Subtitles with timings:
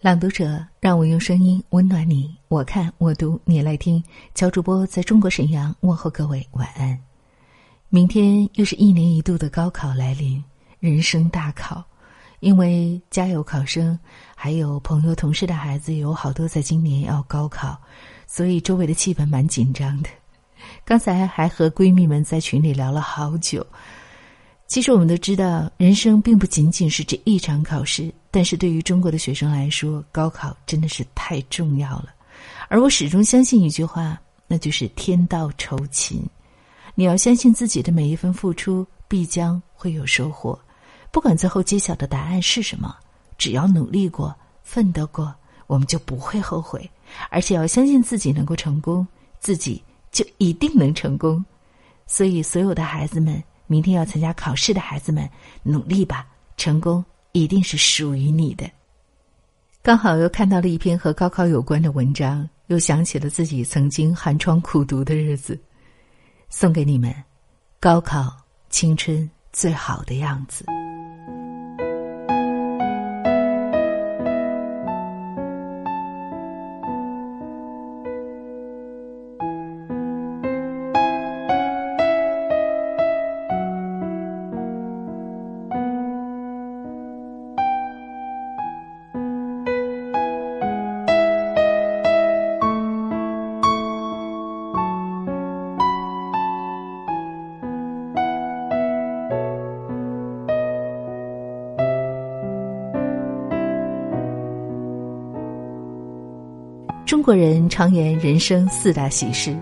[0.00, 2.32] 朗读者，让我用声音温暖你。
[2.46, 4.00] 我看，我读，你来听。
[4.32, 6.96] 乔主播在中国沈阳问候各位晚安。
[7.88, 10.42] 明天又是一年一度的高考来临，
[10.78, 11.82] 人生大考。
[12.38, 13.98] 因为家有考生，
[14.36, 17.76] 还有朋友、同事的孩子有好多在今年要高考，
[18.24, 20.08] 所以周围的气氛蛮紧张的。
[20.84, 23.66] 刚才还和闺蜜们在群里聊了好久。
[24.68, 32.14] 其实我们都知道，人生并不仅仅是这一场考试，但是对于中国的学生来说，高考真的是太重要了。
[32.68, 36.22] 而我始终相信一句话，那就是“天道酬勤”。
[36.94, 40.56] 你要相信自己的每一份付出必将会有收获，
[41.10, 42.94] 不管最后揭晓的答案是什么，
[43.38, 45.34] 只要努力过、奋斗过，
[45.66, 46.88] 我们就不会后悔。
[47.30, 49.08] 而且要相信自己能够成功，
[49.40, 51.42] 自己就一定能成功。
[52.06, 53.42] 所以，所有的孩子们。
[53.68, 55.30] 明天要参加考试的孩子们，
[55.62, 56.26] 努力吧！
[56.56, 58.68] 成功一定是属于你的。
[59.80, 65.56] 刚好又看到了一篇和高考有关的文章，又想起了自己曾经寒窗苦读的日子，
[66.48, 67.14] 送给你们：
[67.78, 68.36] 高考
[68.70, 70.64] 青春最好的样子。
[107.28, 109.54] 国人常言人生四大喜事：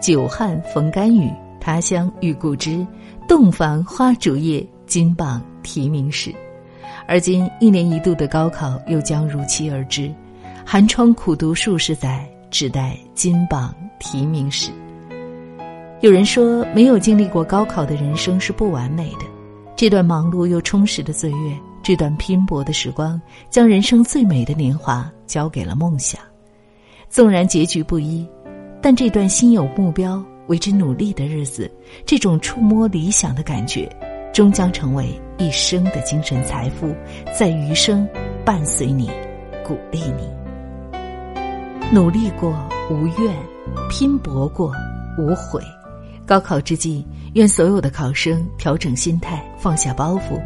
[0.00, 2.84] 久旱逢甘雨，他乡遇故知，
[3.28, 6.34] 洞房花烛夜，金榜题名时。
[7.06, 10.12] 而今一年一度的高考又将如期而至，
[10.66, 14.72] 寒窗苦读数十载，只待金榜题名时。
[16.00, 19.24] 有人说，没有经历过高考的人生是不完美的。
[19.76, 26.20] 这段忙碌又充实的岁月，这段拼搏的时光，将人生最美的年华交给了梦想。
[27.12, 28.26] 纵然结局不一，
[28.80, 31.70] 但这段心有目标、为之努力的日子，
[32.06, 33.86] 这种触摸理想的感觉，
[34.32, 36.88] 终将成为一生的精神财富，
[37.38, 38.08] 在余生
[38.46, 39.10] 伴随你，
[39.62, 40.26] 鼓励你。
[41.92, 42.50] 努力过
[42.90, 43.36] 无怨，
[43.90, 44.72] 拼搏过
[45.18, 45.62] 无悔。
[46.24, 50.40] 高考之际，愿所有的考生调整心态，放下包袱。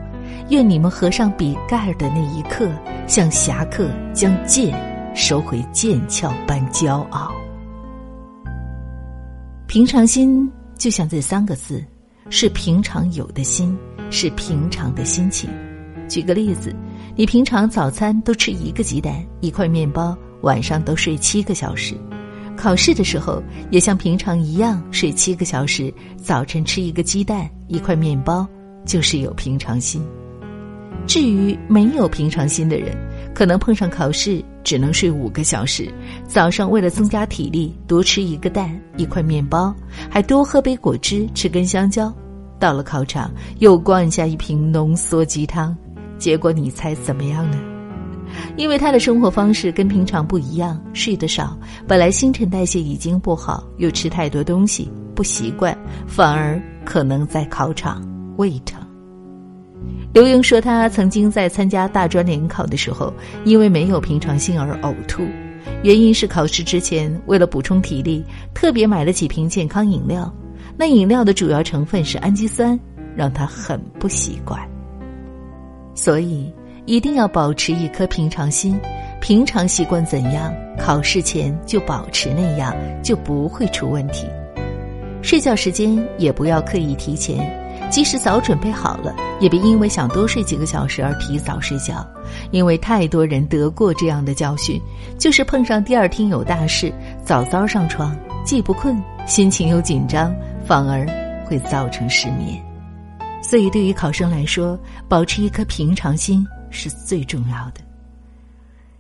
[0.50, 2.68] 愿你们合上笔盖的那一刻，
[3.06, 4.74] 像侠客将剑。
[5.16, 7.32] 收回剑鞘般骄傲，
[9.66, 10.46] 平常心
[10.76, 11.82] 就像这三个字，
[12.28, 13.74] 是平常有的心，
[14.10, 15.48] 是平常的心情。
[16.06, 16.70] 举个例子，
[17.16, 21.94] 你平常早餐都吃一个鸡蛋一块面包，晚上都睡七个小时，
[22.54, 28.46] 考试的时候也像平常一样睡七个小时，早晨吃一个鸡蛋一块面包，
[28.84, 30.06] 就是有平常心。
[31.06, 32.94] 至于没有平常心的人，
[33.34, 34.44] 可能碰上考试。
[34.66, 35.88] 只能睡五个小时，
[36.26, 39.72] 早上为了增加体力，多吃一个蛋、一块面包，
[40.10, 42.12] 还多喝杯果汁、吃根香蕉。
[42.58, 45.76] 到了考场，又灌下一瓶浓缩鸡汤，
[46.18, 47.56] 结果你猜怎么样呢？
[48.56, 51.56] 因为他的生活方式跟平常不一样，睡得少，
[51.86, 55.78] 本来新陈代谢已经不好，又吃太多东西，不习惯，
[56.08, 58.02] 反而可能在考场
[58.36, 58.84] 胃疼。
[60.12, 63.12] 刘英说，他曾经在参加大专联考的时候，
[63.44, 65.22] 因为没有平常心而呕吐，
[65.82, 68.24] 原因是考试之前为了补充体力，
[68.54, 70.32] 特别买了几瓶健康饮料，
[70.76, 72.78] 那饮料的主要成分是氨基酸，
[73.14, 74.58] 让他很不习惯。
[75.94, 76.50] 所以
[76.86, 78.80] 一定要保持一颗平常心，
[79.20, 84.26] 平常习惯怎样，考试前就保持那样，就不会出问题。
[85.20, 87.65] 睡觉时间也不要刻意提前。
[87.90, 92.06] 即使早准备好了，也别因为想多睡几个小时而提早睡觉，
[92.50, 94.80] 因为太多人得过这样的教训，
[95.18, 96.92] 就是碰上第二天有大事，
[97.24, 100.34] 早早上床，既不困，心情又紧张，
[100.66, 101.06] 反而
[101.46, 102.62] 会造成失眠。
[103.40, 104.78] 所以，对于考生来说，
[105.08, 107.80] 保持一颗平常心是最重要的。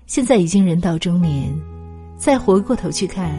[0.06, 1.52] 现在已经人到中年，
[2.16, 3.32] 再回过头去看，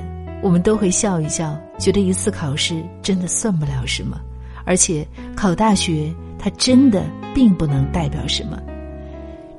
[0.44, 4.19] 我们都会笑一笑，觉得一次考试真的算不了什么。
[4.67, 7.03] 而且考大学，它真的
[7.33, 8.61] 并不能代表什么。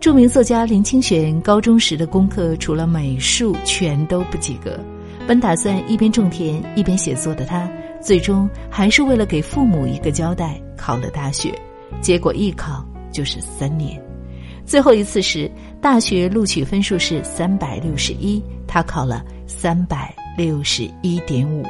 [0.01, 4.79] 著名作家林清玄高中时的功课，除了美术，全都不及格。
[5.27, 7.69] 本打算一边种田一边写作的他，
[8.01, 11.53] 最终还是为了给父母一个交代，考了大学。
[12.01, 14.01] 结果一考就是三年。
[14.65, 15.51] 最后一次时，
[15.81, 21.65] 大学录取分数是三百六十一，他考了三百六十一点五。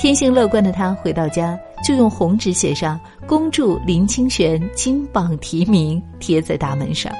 [0.00, 7.12] 天性乐观的他回到家，就用红纸写上“恭祝林清玄金榜题名”，贴在大门上。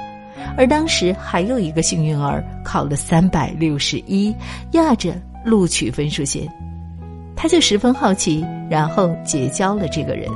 [0.57, 4.33] 而当时还有一个幸运儿考了三百六十一，
[4.71, 5.13] 压着
[5.43, 6.47] 录取分数线，
[7.35, 10.29] 他就十分好奇，然后结交了这个人。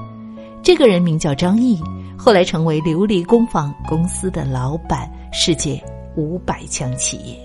[0.62, 1.81] 这个人名叫张毅，
[2.18, 5.81] 后来成为琉璃工坊公司的老板，世界
[6.16, 7.38] 五百强企业。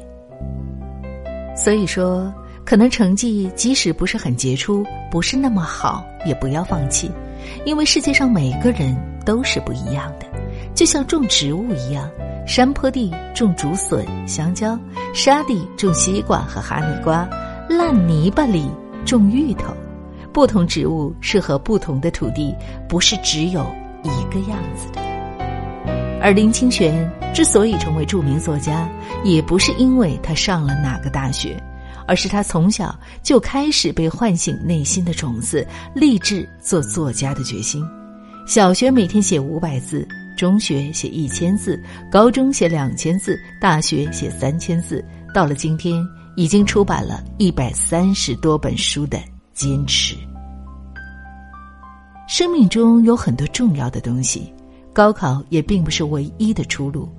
[1.56, 2.32] 所以说，
[2.68, 7.10] 可能成绩即使不是很杰出，不是那么好，也不要放弃，
[7.64, 8.94] 因为世界上每个人
[9.24, 10.26] 都是不一样的，
[10.74, 12.10] 就像种植物一样。
[12.46, 14.78] 山坡地种竹笋、香蕉，
[15.14, 17.26] 沙地种西瓜和哈密瓜，
[17.70, 18.68] 烂泥巴里
[19.02, 19.72] 种芋头。
[20.30, 22.54] 不同植物适合不同的土地，
[22.86, 23.64] 不是只有
[24.02, 25.00] 一个样子的。
[26.20, 28.86] 而林清玄之所以成为著名作家，
[29.24, 31.56] 也不是因为他上了哪个大学，
[32.08, 35.64] 而是他从小就开始被唤醒内心的种子，
[35.94, 37.86] 立志做作家的决心。
[38.46, 40.08] 小学每天写五百字。
[40.38, 41.82] 中学写一千字，
[42.12, 46.00] 高中写两千字，大学写三千字，到了今天
[46.36, 49.18] 已经出版了一百三十多本书的
[49.52, 50.14] 坚持。
[52.28, 54.54] 生命中有很多重要的东西，
[54.92, 57.12] 高考也并不是唯一的出路。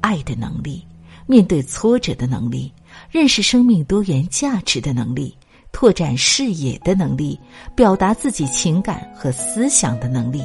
[0.00, 0.82] 爱的能力，
[1.26, 2.72] 面对挫折的能力，
[3.10, 5.36] 认识生命多元价值的能力，
[5.72, 7.38] 拓展视野的能力，
[7.74, 10.42] 表达自己情感和思想的能力，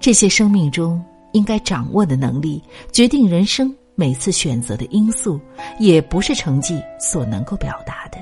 [0.00, 1.02] 这些生命中。
[1.34, 2.62] 应该掌握的能力，
[2.92, 5.40] 决定人生每次选择的因素，
[5.78, 8.18] 也不是成绩所能够表达的，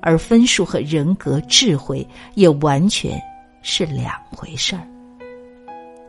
[0.00, 3.20] 而分数和人格智慧也完全
[3.60, 4.86] 是两回事儿。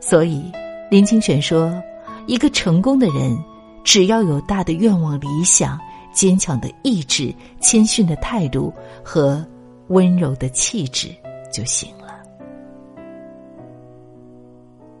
[0.00, 0.52] 所以，
[0.88, 1.82] 林清玄说
[2.28, 3.36] ：“一个成功的人，
[3.82, 5.76] 只要有大的愿望、理想、
[6.14, 8.72] 坚强的意志、谦逊的态度
[9.02, 9.44] 和
[9.88, 11.08] 温柔的气质
[11.52, 12.04] 就行了。”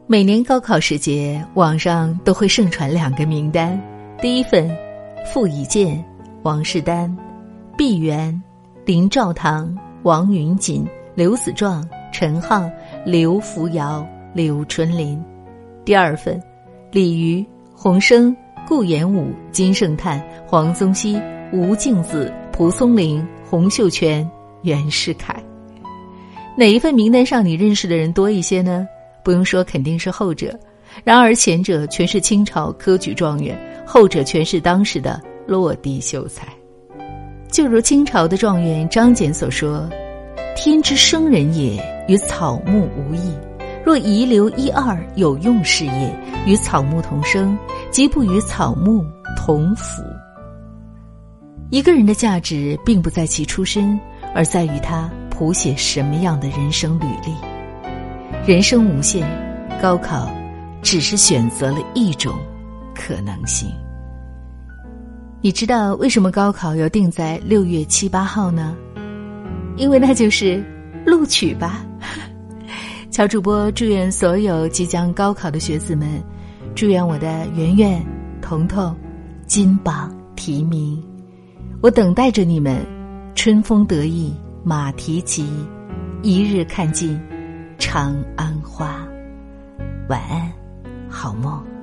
[0.06, 3.80] 每年高考时节，网上都会盛传两个名单：
[4.20, 4.70] 第一份，
[5.24, 6.04] 傅以健、
[6.42, 7.10] 王士丹；
[7.74, 8.38] 毕沅、
[8.84, 12.70] 林兆堂、王云锦、刘子壮、陈浩、
[13.02, 15.18] 刘福尧、刘春林；
[15.86, 16.38] 第二份，
[16.92, 17.42] 李渔、
[17.74, 21.20] 洪生、顾炎武、金圣叹、黄宗羲、
[21.52, 24.28] 吴敬梓、蒲松龄、洪秀全、
[24.62, 25.36] 袁世凯。
[26.56, 28.86] 哪一份名单上你认识的人多一些呢？
[29.22, 30.58] 不用说，肯定是后者。
[31.02, 36.46] 然而前者全是清朝科举状元，后者全是当时的落地秀才。
[37.50, 39.88] 就如清朝的状元张謇所说
[40.56, 43.34] ：“天之生人也，与草木无异。
[43.84, 46.14] 若遗留一二有用事业，
[46.46, 47.56] 与草木同生，
[47.94, 49.06] 即不与草木
[49.36, 50.02] 同腐。”
[51.70, 53.96] 一个人的价值，并不在其出身，
[54.34, 57.32] 而在于他谱写什么样的人生履历。
[58.44, 59.24] 人生无限，
[59.80, 60.28] 高考
[60.82, 62.34] 只是选择了一种
[62.96, 63.70] 可能性。
[65.40, 68.76] 你知道为什么高考要定在六月七八号呢？
[69.76, 70.60] 因为那就是
[71.06, 71.86] 录取吧。
[73.08, 76.20] 乔主播祝愿所有即将高考的学子们，
[76.74, 78.04] 祝愿我的圆圆、
[78.42, 78.94] 彤彤
[79.46, 81.02] 金榜题名。
[81.80, 82.84] 我等待着你们，
[83.34, 85.46] 春风得意马蹄疾，
[86.22, 87.20] 一日看尽。
[87.76, 89.06] 长安花，
[90.08, 90.50] 晚安，
[91.08, 91.73] 好梦。